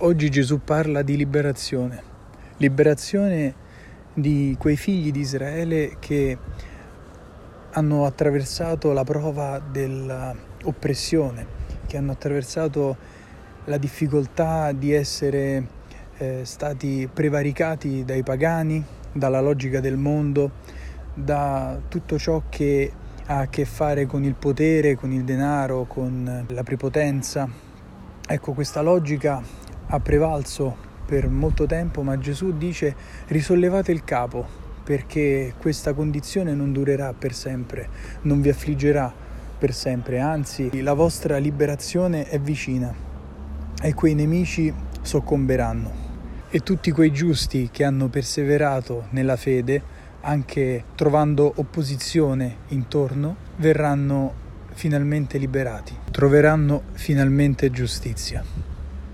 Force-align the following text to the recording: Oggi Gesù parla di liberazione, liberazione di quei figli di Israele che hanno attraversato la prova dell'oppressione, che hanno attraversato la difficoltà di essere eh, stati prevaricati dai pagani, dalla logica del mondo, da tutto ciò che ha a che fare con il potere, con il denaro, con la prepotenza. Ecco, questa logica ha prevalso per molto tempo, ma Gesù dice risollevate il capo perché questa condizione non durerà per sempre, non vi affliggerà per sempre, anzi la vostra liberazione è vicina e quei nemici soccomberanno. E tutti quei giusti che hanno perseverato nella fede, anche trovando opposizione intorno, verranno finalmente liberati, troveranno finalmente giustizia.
Oggi 0.00 0.30
Gesù 0.30 0.60
parla 0.62 1.02
di 1.02 1.16
liberazione, 1.16 2.00
liberazione 2.58 3.52
di 4.14 4.54
quei 4.56 4.76
figli 4.76 5.10
di 5.10 5.18
Israele 5.18 5.96
che 5.98 6.38
hanno 7.72 8.06
attraversato 8.06 8.92
la 8.92 9.02
prova 9.02 9.58
dell'oppressione, 9.58 11.44
che 11.88 11.96
hanno 11.96 12.12
attraversato 12.12 12.96
la 13.64 13.76
difficoltà 13.76 14.70
di 14.70 14.92
essere 14.92 15.66
eh, 16.18 16.42
stati 16.44 17.10
prevaricati 17.12 18.04
dai 18.04 18.22
pagani, 18.22 18.80
dalla 19.10 19.40
logica 19.40 19.80
del 19.80 19.96
mondo, 19.96 20.52
da 21.12 21.76
tutto 21.88 22.20
ciò 22.20 22.44
che 22.48 22.92
ha 23.26 23.38
a 23.40 23.48
che 23.48 23.64
fare 23.64 24.06
con 24.06 24.22
il 24.22 24.36
potere, 24.36 24.94
con 24.94 25.10
il 25.10 25.24
denaro, 25.24 25.86
con 25.86 26.46
la 26.48 26.62
prepotenza. 26.62 27.50
Ecco, 28.28 28.52
questa 28.52 28.80
logica 28.80 29.66
ha 29.88 30.00
prevalso 30.00 30.76
per 31.06 31.28
molto 31.28 31.66
tempo, 31.66 32.02
ma 32.02 32.18
Gesù 32.18 32.56
dice 32.56 32.94
risollevate 33.28 33.92
il 33.92 34.04
capo 34.04 34.46
perché 34.84 35.54
questa 35.58 35.92
condizione 35.92 36.54
non 36.54 36.72
durerà 36.72 37.12
per 37.12 37.34
sempre, 37.34 37.88
non 38.22 38.40
vi 38.40 38.48
affliggerà 38.48 39.12
per 39.58 39.74
sempre, 39.74 40.20
anzi 40.20 40.80
la 40.80 40.94
vostra 40.94 41.36
liberazione 41.36 42.26
è 42.26 42.38
vicina 42.38 42.94
e 43.82 43.94
quei 43.94 44.14
nemici 44.14 44.72
soccomberanno. 45.02 46.06
E 46.50 46.60
tutti 46.60 46.90
quei 46.90 47.12
giusti 47.12 47.68
che 47.70 47.84
hanno 47.84 48.08
perseverato 48.08 49.08
nella 49.10 49.36
fede, 49.36 49.82
anche 50.22 50.84
trovando 50.94 51.52
opposizione 51.56 52.56
intorno, 52.68 53.36
verranno 53.56 54.32
finalmente 54.72 55.36
liberati, 55.36 55.94
troveranno 56.10 56.84
finalmente 56.92 57.70
giustizia. 57.70 58.67